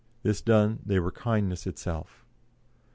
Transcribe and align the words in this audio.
This 0.23 0.41
done, 0.41 0.79
they 0.83 0.99
were 0.99 1.11
kindness 1.11 1.67
itself." 1.67 2.25